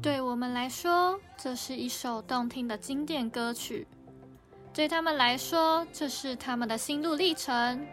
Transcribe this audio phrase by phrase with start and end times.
[0.00, 3.84] 对我们来说，这是一首动听的经典歌曲；
[4.72, 7.86] 对他们来说，这是他们的心路历程。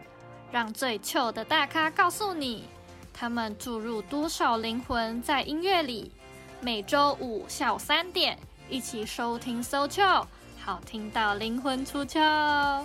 [0.52, 2.64] 让最糗的大咖告诉你，
[3.12, 6.12] 他们注入多少灵魂在音乐里。
[6.60, 8.38] 每周五下午三点，
[8.70, 9.88] 一起收听 So
[10.64, 12.84] 好听到灵魂出窍。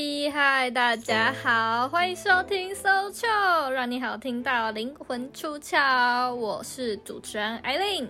[0.61, 6.31] 嗨，大家好，欢迎收听 So Chill，让你好听到灵魂出窍。
[6.35, 8.07] 我是主持人艾琳。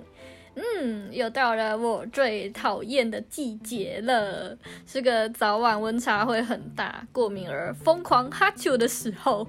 [0.55, 9.47] 嗯，又到了我最讨厌的季节了，是个早晚温差会很大、过敏而疯狂哈啾的时候。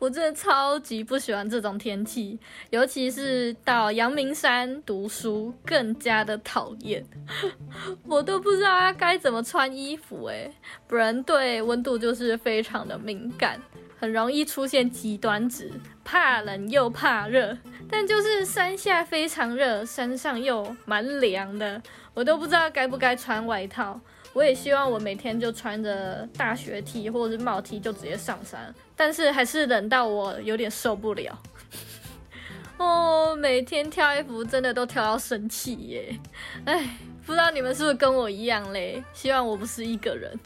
[0.00, 2.38] 我真的超级不喜欢这种天气，
[2.70, 7.04] 尤其是到阳明山读书，更加的讨厌。
[8.08, 10.50] 我都不知道该怎么穿衣服诶，
[10.88, 13.60] 不然对温度就是非常的敏感，
[13.98, 15.70] 很容易出现极端值，
[16.02, 17.56] 怕冷又怕热。
[17.90, 21.82] 但就是山下非常热，山上又蛮凉的，
[22.14, 24.00] 我都不知道该不该穿外套。
[24.32, 31.36] 我也希望我每天就穿着大学 T 或者是帽 T 就直接上山，但是还是冷到我有点受不了。
[32.78, 36.18] 哦，每天挑衣服真的都挑到生气耶！
[36.64, 36.96] 哎，
[37.26, 39.02] 不知道你们是不是跟我一样嘞？
[39.12, 40.38] 希望我不是一个人。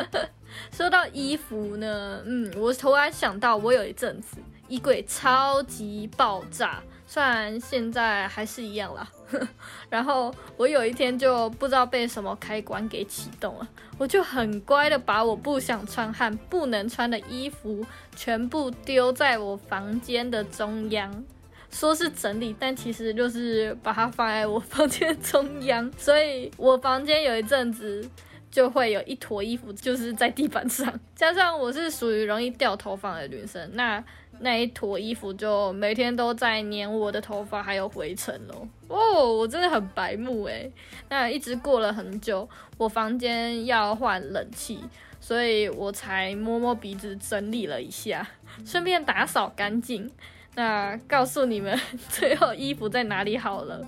[0.72, 6.82] 说到衣服呢，嗯，我突然想到，我有一阵子衣柜超级爆炸。
[7.06, 9.08] 虽然现在还是一样啦，
[9.90, 13.68] 然后我有一天就不知道被什么开关给启动了，
[13.98, 17.84] 我就很乖的把我不想穿和不能穿的衣服
[18.16, 21.24] 全部丢在我房间的中央，
[21.70, 28.08] 说是整理，但其实就是把它放在我房间中央，所以我房间有一阵子
[28.50, 34.02] 就会有一坨衣服就是在地板上，加上我是属于容易掉头发的女生，那。
[34.40, 38.68] 那一坨衣服就每天都在粘我的头发，还有灰尘哦。
[38.88, 40.70] 哦，我真的很白目诶。
[41.08, 44.78] 那一直过了很久，我房间要换冷气，
[45.20, 48.26] 所以我才摸摸鼻子整理了一下，
[48.64, 50.10] 顺便打扫干净。
[50.54, 51.78] 那告诉你们，
[52.08, 53.86] 最后衣服在哪里好了？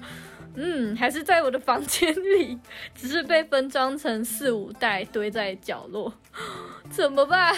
[0.57, 2.59] 嗯，还是在我的房间里，
[2.95, 6.13] 只是被分装成四五袋堆在角落。
[6.91, 7.55] 怎么办？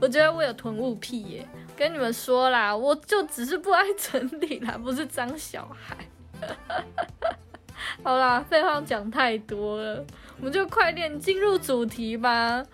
[0.00, 1.48] 我觉得我有囤物癖耶。
[1.76, 5.96] 跟你们说啦，我就只是不爱整理啦，不是脏小孩。
[8.02, 10.04] 好啦，废话讲太多了，
[10.38, 12.64] 我们就快点进入主题吧。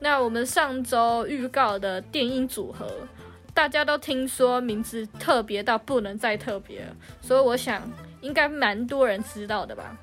[0.00, 2.86] 那我们上周预告的电音组合，
[3.54, 6.86] 大家都听说名字特别到不能再特别，
[7.20, 7.82] 所以我想
[8.20, 9.96] 应该蛮多人知道的吧。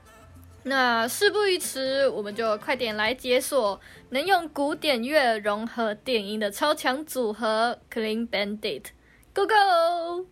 [0.64, 3.80] 那事不宜迟，我们就快点来解锁
[4.10, 10.28] 能用古典乐融合电音的超强组合 Clean Bandit，Go Go！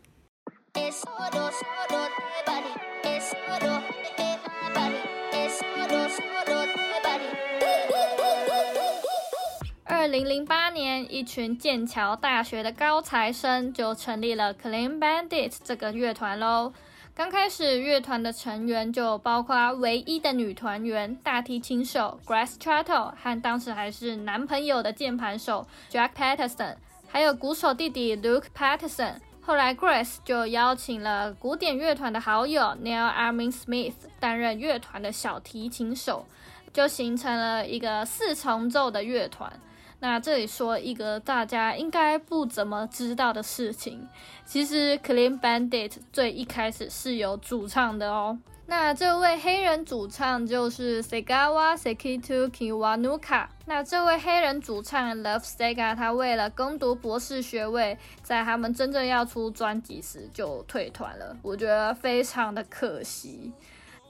[9.86, 16.72] 二零零八年，一群剑桥大学的高材生就成立了 Clean Bandit 这个乐团喽。
[17.20, 26.78] 刚开始，乐团的成员就包括唯一的女团员大提琴手 Grace Chatto 和当时还是男朋友的键盘手 Jack Patterson，
[27.10, 29.16] 还有鼓手弟弟 Luke Patterson。
[29.42, 36.26] 后来，Grace 就邀请了古典乐团的好友 Neil Armin Smith 担任乐团的小提琴手，
[36.72, 39.52] 就形成了一个四重奏的乐团。
[40.00, 44.08] 那这里说一个大家应该不怎么知道的事情，
[44.46, 48.40] 其实 Clean Bandit 最一开始是有主唱的哦。
[48.66, 53.48] 那这位黑人主唱就是 Segawa Sekituki Wanuka。
[53.66, 63.52] 那这位黑人主唱 Love Sega，他为了攻读博士学位，在他们真正要出专辑时就退团了，我觉得非常的可惜。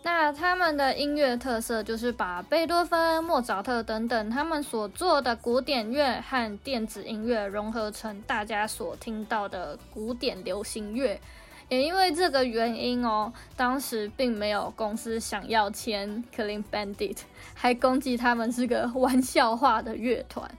[0.01, 11.19] 那他们的音乐特色就是把贝多芬、莫扎特等等他们所做的古典乐和电子音乐融合成大家所听到的古典流行乐。
[11.67, 17.17] 也因为这个原因哦，当时并没有公司想要签 Clean Bandit，
[17.53, 20.49] 还攻击他们是个玩笑话的乐团。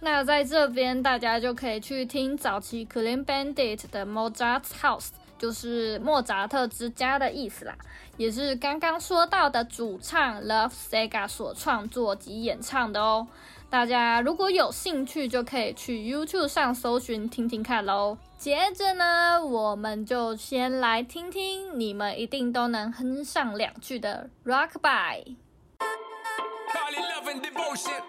[0.00, 5.08] 那在这边大家就可以去听早期 Clean Bandit 的 Mozart House，
[5.40, 7.74] 就是莫扎特之家的意思啦
[8.18, 13.26] 也是刚刚说到的主唱 love Saga 所创作及演唱的哦
[13.70, 25.24] 大家如果有兴趣就可以去 youtube 上搜寻听听看喽接着呢我们就先来听听你们一定都能哼上两句的 rock by
[26.70, 28.02] carly loving devotion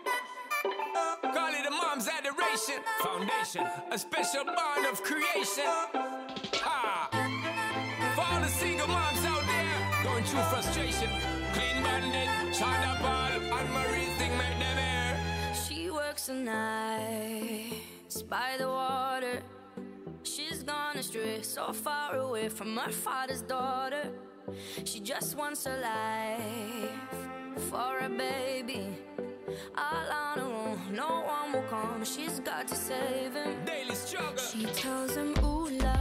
[1.33, 5.63] carly the mom's adoration foundation a special bond of creation
[6.61, 7.20] ha
[8.61, 11.09] single moms out there going through frustration.
[11.55, 15.17] Clean bandit, China ball, and Marie thing them air.
[15.65, 17.73] She works a night
[18.29, 19.41] by the water.
[20.21, 24.05] She's gone astray, so far away from her father's daughter.
[24.83, 27.19] She just wants a life
[27.69, 28.85] for a baby.
[29.75, 32.05] All on her own, no one will come.
[32.05, 33.65] She's got to save him.
[33.65, 34.37] Daily struggle.
[34.37, 36.00] She tells him, Ooh, love.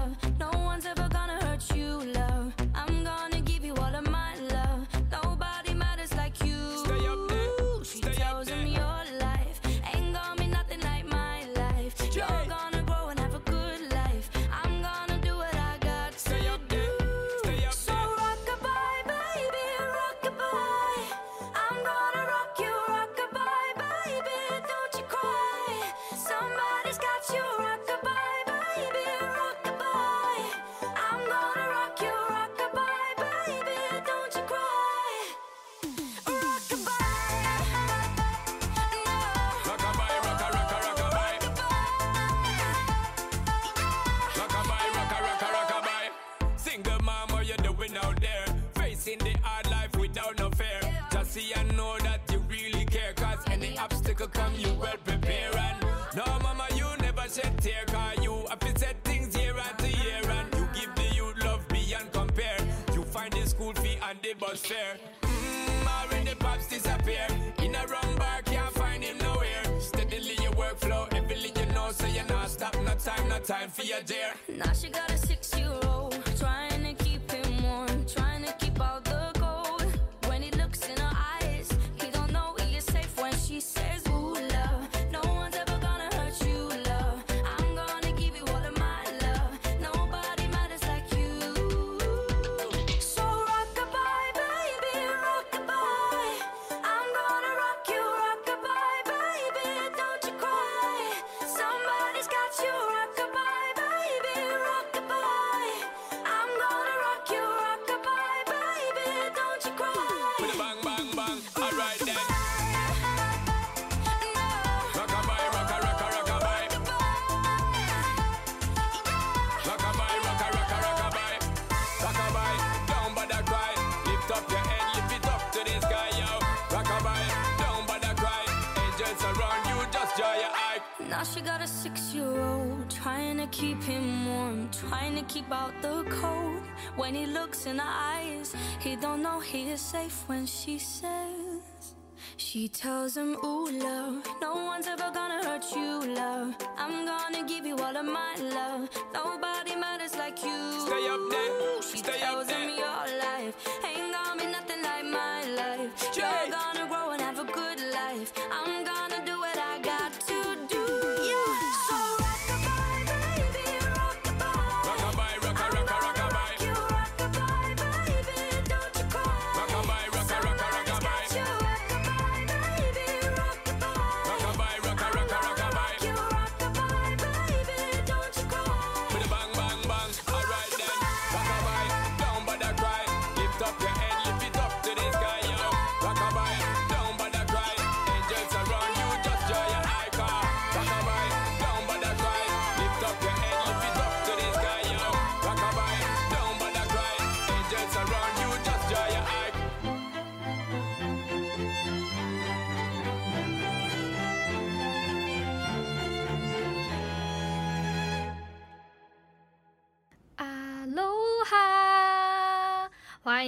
[131.40, 136.62] you got a six-year-old Trying to keep him warm Trying to keep out the cold.
[136.96, 141.94] When he looks in her eyes He don't know he is safe when she says
[142.36, 146.54] She tells him, ooh, love No one's ever gonna hurt you, love.
[146.76, 148.88] I'm gonna give you all of my love.
[149.14, 150.80] Nobody matters like you.
[150.86, 152.68] Stay up there, She Stay tells up there.
[152.68, 153.54] him your life.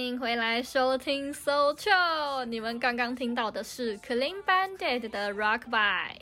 [0.03, 2.43] 欢迎回来收听 So Chill。
[2.43, 6.17] 你们刚刚听到的是 Clean Bandit 的 Rock By，。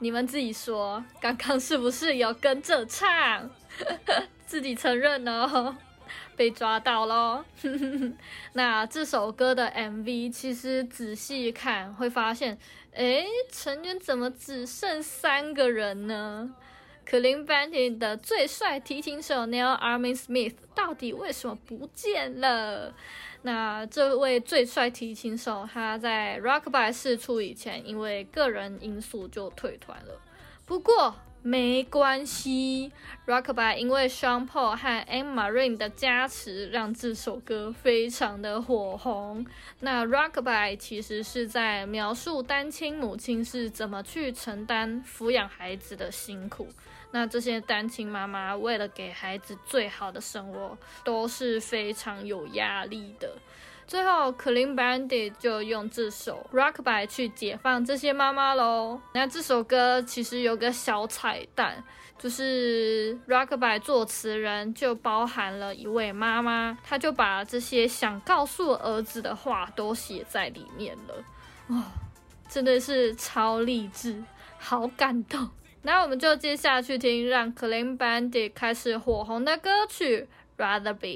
[0.00, 3.48] 你们自己说，刚刚是不是有跟着唱？
[4.46, 5.76] 自己承认哦，
[6.34, 7.44] 被抓到喽。
[8.54, 12.58] 那这首歌的 MV 其实仔细看会发现，
[12.94, 16.52] 诶，成员怎么只剩三个人呢
[17.10, 22.94] ？Clean Bandit 的最帅提琴手 Neil Armin Smith 到底为什么不见了？
[23.42, 30.20] 那这位最帅提琴手他在 Rockabye 释出以前，因为个人因素就退团了。
[30.64, 32.92] 不过没关系
[33.26, 39.44] ，Rockby 因为 Sean Paul 和 Anne Marie 的加持，让这首歌非常的火红。
[39.80, 46.68] 那 Rockby 其实是在描述单亲母亲是怎么去承担抚养孩子的辛苦。
[47.12, 53.36] 那这些单亲妈妈为了给孩子最好的生活，都是非常有压力的。
[53.86, 59.00] 最后，Clean Bandit 就用这首 Rock By 去解放这些妈妈喽。
[59.12, 61.82] 那这首歌其实有个小彩蛋，
[62.16, 71.24] 就是 Rock By 作词人就包含了一位妈妈，她就把这些想告诉儿子的话都写在里面了。
[71.66, 71.82] 哦，
[72.48, 74.22] 真的是超励志，
[74.56, 75.50] 好感动。
[75.82, 80.28] 那我们就接下去听让 Clean Bandit 开始火红的歌曲
[80.62, 81.06] 《Rather Be》。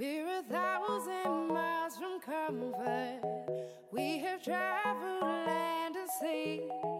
[0.00, 3.20] We're a thousand miles from comfort.
[3.92, 6.99] We have traveled land and sea.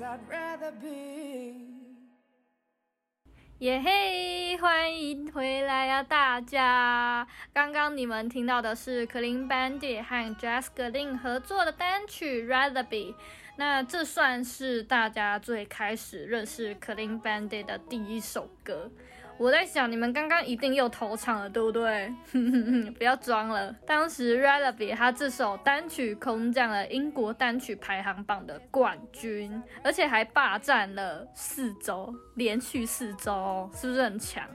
[0.00, 1.72] Rather be
[3.58, 7.26] 耶嘿，欢迎回来呀，大家！
[7.52, 13.12] 刚刚你们听到的是 Clean Bandit 和 Jess Glynne 合作的单曲《Rather Be》。
[13.56, 18.90] 那这算是大家最开始认识 Clean Bandit 的第一首歌。
[19.36, 22.12] 我在想，你们刚刚一定又投场了，对不对？
[22.96, 23.74] 不要装了。
[23.84, 34.48] 当时《Rather Be》他这首单曲空降了英国单曲排行榜的冠军，而且还霸占了四周，连续四周，是不是很强？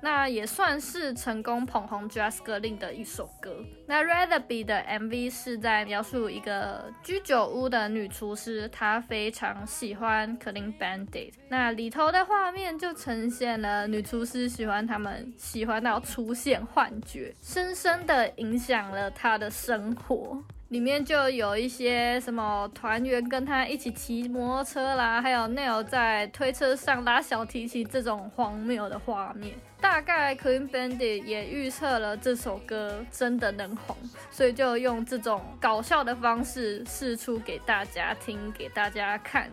[0.00, 3.64] 那也算是成功捧红 j a s g e r l i n 的一首歌。
[3.86, 11.32] 那 Rather Be 的 MV 是在描述一个居酒屋的女厨师，她非常喜欢 Clean Bandit。
[11.48, 20.42] 那里头的画面就呈现了女厨师喜欢他们，喜欢到出现幻觉，深深的影响了她的生活。
[20.68, 29.54] 里面就有一些什么团员跟他一起骑摩托车啦，还有 Neil 在推车上拉小提琴这种荒谬的画面。
[29.80, 33.96] 大概 Clean Bandit 也预测了这首歌真的能红，
[34.30, 39.50] 所以就用这种搞笑的方式试出给大家听，给大家看。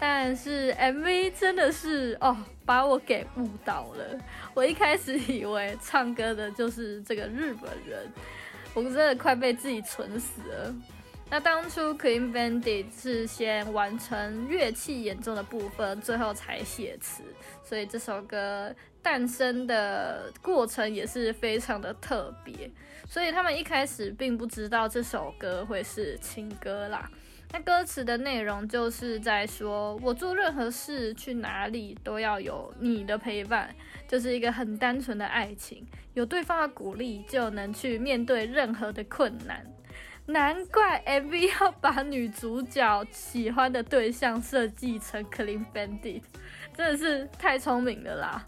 [0.00, 4.18] 但是 MV 真的是哦，把我给误导了。
[4.54, 8.10] 我一开始以为唱歌的就是这个日本人。
[8.78, 10.74] 我真的快被自己蠢死了。
[11.30, 17.22] 那当初 Clean Bandit 是先完成乐器演奏的部分，最后才写词，
[17.62, 22.70] 所以这首歌诞生的过程也是非常的特别。
[23.06, 27.10] 所以他们一开始并不知道这首歌会是情歌啦。
[27.50, 33.74] 那歌词的内容就是在说，我做任何事，去哪里都要有你的陪伴，
[34.08, 35.86] 就是一个很单纯的爱情。
[36.14, 39.64] 有对方的鼓励，就能去面对任何的困难。
[40.26, 46.22] 难怪 MV 要把女主角喜欢的对象设计成 Clean Bandit，
[46.74, 48.46] 真的是太聪明了啦！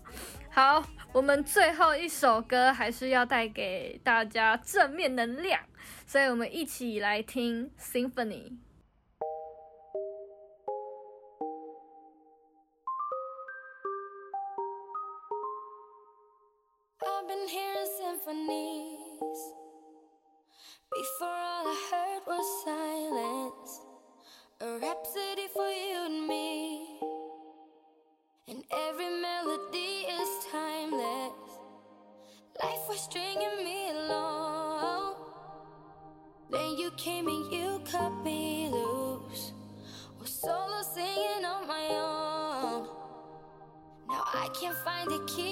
[0.51, 5.59] 好，我们最后一首歌还是要带给大家正面能量，
[6.07, 8.59] 所以我们一起来听 Symphony。
[44.51, 45.50] I can't find a key.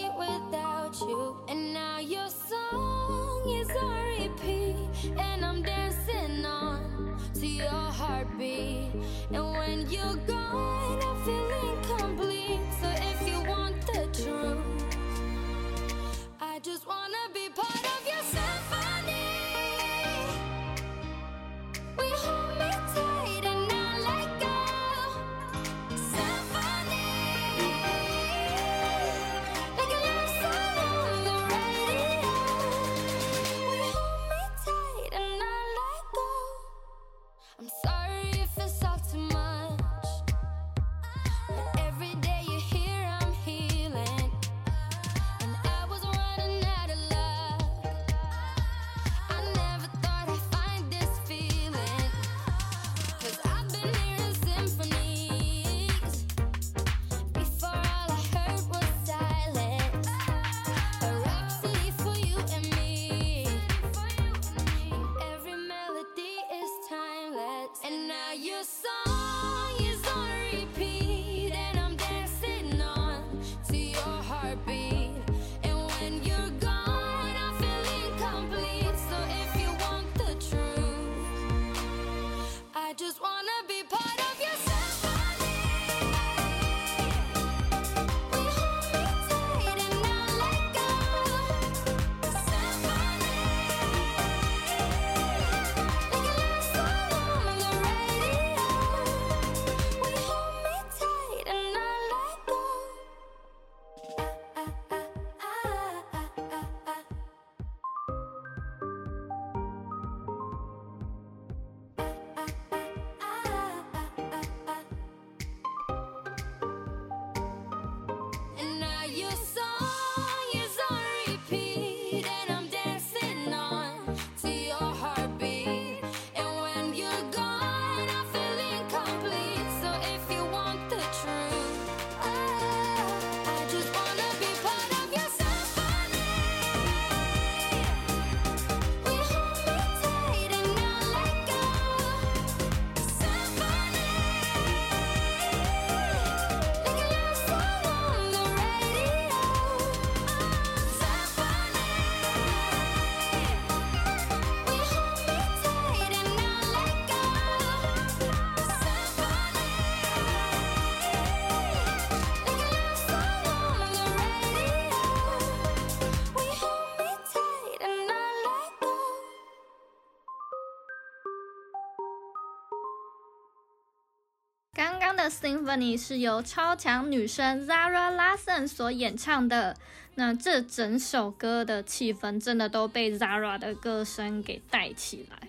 [175.29, 179.77] Symphony 是由超强女声 Zara Larson 所演唱的。
[180.15, 185.49] 那这整首歌的气氛真的都被 Zara 的歌声给带起来，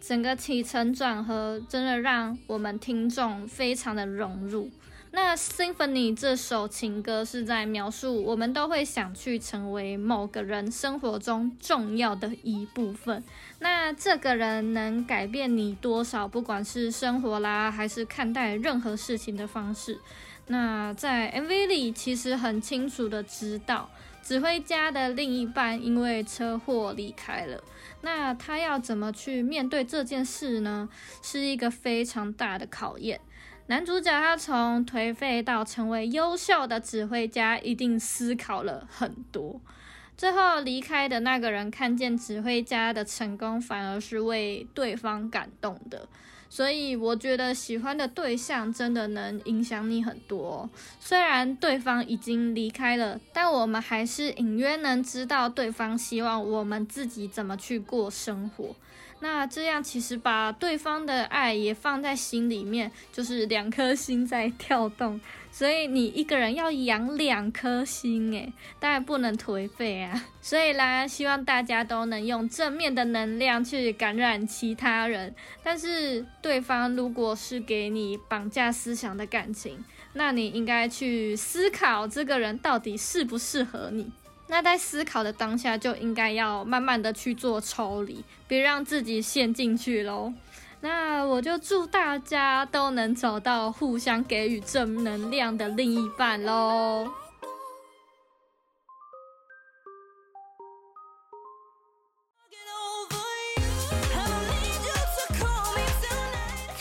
[0.00, 4.70] 整个起承转合真的让我们听众非常的融入。
[5.16, 13.22] 那 Symphony 这首情歌是在描述我们都会想去成为某个人生活中重要的一部分。
[13.60, 16.26] 那这个人能改变你多少？
[16.26, 20.00] 不管是生活啦，还是看待任何事情的方式。
[20.48, 23.88] 那在 MV 里其实很清楚的知道，
[24.20, 27.62] 指挥家的另一半因为车祸离开了。
[28.00, 30.88] 那他要怎么去面对这件事呢？
[31.22, 33.20] 是一个非常大的考验。
[33.66, 39.58] 男主角他从颓废到成为优秀的指挥家，一定思考了很多。
[40.16, 46.06] 最后离开的那个人看见指挥家的成功，反而是为对方感动的。
[46.50, 50.68] 所以我觉得喜欢的对象真的能影响你很多。
[51.00, 58.76] 虽然对方已经离开了，但我们还是隐约能知道对方希望我们自己怎么去过生活。
[59.24, 65.18] 那这样其实把对方的爱也放在心里面，就是两颗心在跳动。
[65.50, 70.26] 所以你一个人要养两颗心，诶，当然不能颓废啊。
[70.42, 75.34] 所以啦，希望大家都能用正面的能量去感染其他人。
[75.62, 79.82] 但是对方如果是给你绑架思想的感情，
[80.12, 84.12] 那你应该去思考这个人到底适不适合你。
[84.46, 90.32] 那在思考的当下，就应该要慢慢的去做抽离，别让自己陷进去喽。
[90.80, 97.10] 那我就祝大家都能找到互相给予正能量的另一半喽。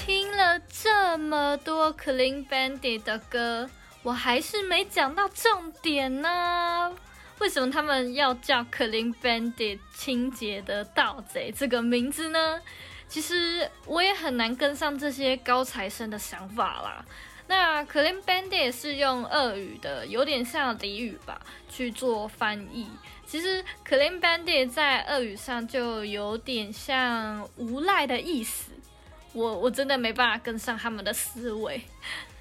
[0.06, 3.70] 听了这么多 Clean Bandit 的歌，
[4.04, 6.94] 我还是没讲到重点呢。
[7.44, 12.62] 为什么他们要叫 Clean Bandit 清洁的盗贼这个名字呢？
[13.10, 17.06] 其实我也很难跟上这些高材生的想法啦。
[17.48, 22.88] 那 Clean Bandit 是用俄语的，有点像俚语吧，去做翻译。
[23.26, 28.72] 其实 Clean Bandit 在俄语上就有点像无赖的意思。
[29.34, 31.82] 我我真的没办法跟上他们的思维，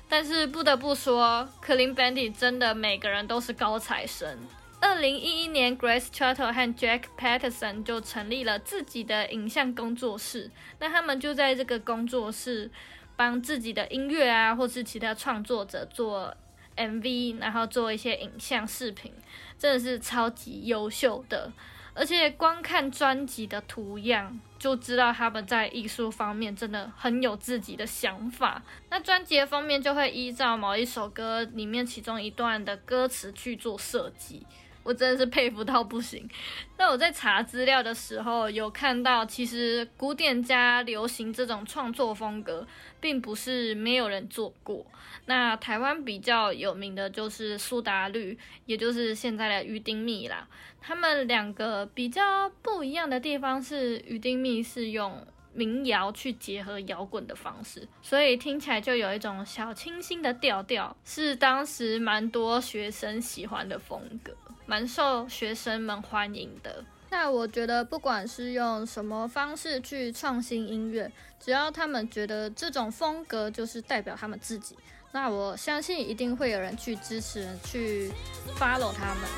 [0.09, 4.38] 但是不得不说，Clean Bandit 真的每个人都是高材生。
[4.83, 10.51] 二零一一年，Grace Chatto 和 Jack Patterson 就成立了自己的影像工作室。
[10.81, 12.68] 那他们就在这个工作室
[13.14, 16.37] 帮自己的音乐啊，或是其他创作者做
[16.77, 19.12] MV，然后做一些影像视频，
[19.57, 21.53] 真的是超级优秀的。
[21.95, 28.61] 而且光看专辑的图样，就知道他们在艺术方面真的很有自己的想法。
[28.90, 34.45] 那专辑的封面就会依照某一首歌里面其中一段的歌词去做设计。
[34.83, 36.29] 我真的是佩服到不行。
[36.77, 42.66] 那我在查资料的时候，有看到其实古典加流行这种创作风格，
[43.01, 44.85] 并不是没有人做过。
[45.27, 50.49] 那台湾比较有名的就是苏打绿，也就是现在的鱼丁糸啦。
[50.81, 64.35] 他们两个比较不一样的地方是，鱼丁糸是用民谣去结合摇滚的方式，所以听起来就有一种小清新的调调，是当时蛮多学生喜欢的风格。
[64.72, 66.82] 蛮受学生们欢迎的。
[67.11, 74.74] 那我觉得，不管是用什么方式去创新音乐，只要他们觉得这种风格就是代表他们自己，
[75.12, 78.11] 那我相信一定会有人去支持、去
[78.58, 79.28] follow 他们。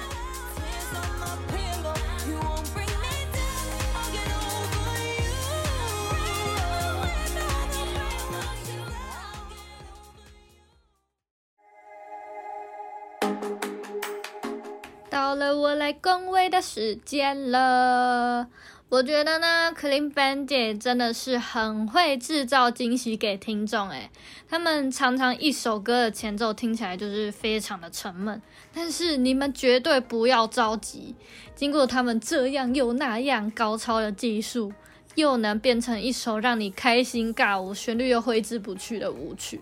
[15.15, 18.49] 到了我来恭维的时间了。
[18.89, 24.11] 我觉得呢，Clean Bandit 真的是很会制造惊喜给听众诶，
[24.49, 28.43] 他们常常一首歌的前奏听起来就是非常的沉闷，
[28.75, 31.15] 但是你们绝对不要着急，
[31.55, 34.73] 经过他们这样又那样高超的技术，
[35.15, 39.61] 又能变成一首让你开心尬舞、旋律又挥之不去的舞曲。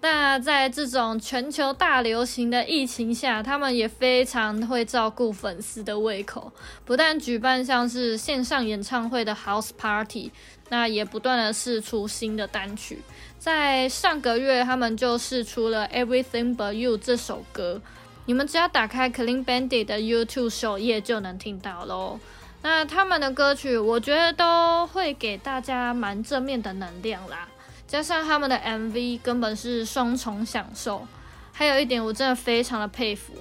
[0.00, 6.52] 那在这种全球大流行的疫情下，他们也非常会照顾粉丝的胃口，
[6.84, 10.30] 不但举办像是线上演唱会的 House Party，
[10.68, 13.02] 那也不断的试出新的单曲。
[13.40, 17.82] 在上个月，他们就试出了 Everything But You 这首歌，
[18.26, 22.20] 你们只要打开 Clean Bandit 的 YouTube 首页就能听到喽。
[22.62, 27.48] 那他们的歌曲，我觉得都会给大家蛮正面的能量啦。
[27.88, 31.04] 加上他们的 MV 根本是双重享受。
[31.50, 33.32] 还有一点，我真的非常的佩服。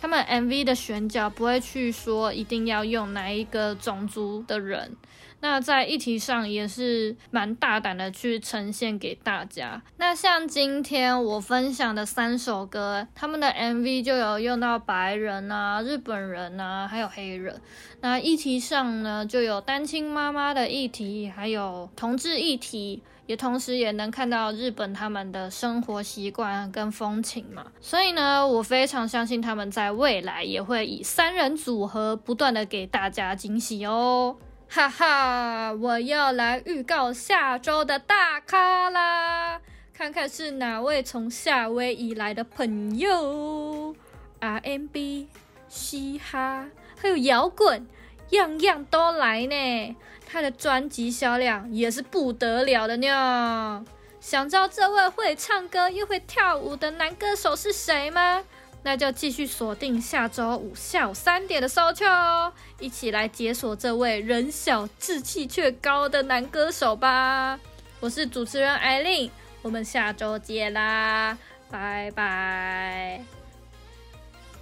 [0.00, 4.94] 他们 MV 的选角不会去说一定要用哪一个种族的人，
[5.40, 9.82] 那在议题上也是蛮大胆的去呈现给大家。
[9.96, 17.60] 那像今天我分享的三首歌，他们的 MV 就有用到白人啊、日本人啊，还有黑人。
[18.00, 23.02] 那议题上呢，就有单亲妈妈的议题，还有同志议题。
[23.26, 34.36] 也同时也能看到日本他们的生活习惯跟风情嘛，所以呢，我非常相信他们在未来也会以三人组合不断的给大家惊喜哦，
[34.68, 35.72] 哈哈！
[35.72, 39.60] 我要来预告下周的大咖啦，
[39.92, 43.94] 看看是哪位从夏威夷来的朋友
[44.40, 45.28] ，R&B、
[45.68, 47.86] 嘻哈还有摇滚，
[48.30, 49.96] 样样都来呢。
[50.26, 53.84] 他的专辑销量也是不得了的呢。
[54.20, 58.44] 想知道这位会唱歌又会跳舞的男歌手是谁吗？
[58.82, 67.58] 那就继续锁定下周五下午三点的 SoulChill 哦，一起来解锁这位人小志气却高的男歌手吧。
[67.98, 69.30] 我是主持人艾琳，
[69.62, 71.36] 我们下周见啦，
[71.70, 73.20] 拜拜。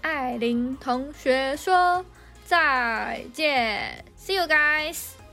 [0.00, 2.04] 艾琳同学说
[2.44, 5.23] 再见，See you guys。